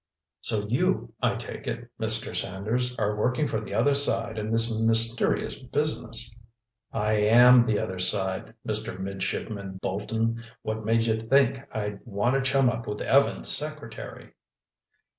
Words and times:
"So 0.41 0.65
you, 0.67 1.13
I 1.21 1.35
take 1.35 1.67
it, 1.67 1.87
Mr. 1.99 2.35
Sanders, 2.35 2.97
are 2.97 3.15
working 3.15 3.45
for 3.45 3.61
the 3.61 3.75
other 3.75 3.93
side 3.93 4.39
in 4.39 4.49
this 4.51 4.75
mysterious 4.79 5.61
business?" 5.61 6.35
"I 6.91 7.13
am 7.17 7.67
the 7.67 7.77
other 7.77 7.99
side, 7.99 8.55
Mr. 8.67 8.97
Midshipman 8.99 9.77
Bolton. 9.79 10.41
What 10.63 10.83
made 10.83 11.05
you 11.05 11.21
think 11.21 11.59
I'd 11.71 12.03
want 12.03 12.33
to 12.33 12.41
chum 12.41 12.67
up 12.67 12.87
with 12.87 12.99
Evans' 13.01 13.49
secretary?" 13.49 14.33